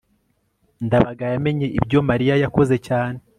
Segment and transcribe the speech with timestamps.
[0.85, 3.19] ndabaga yamenye ibyo mariya yakoze cyane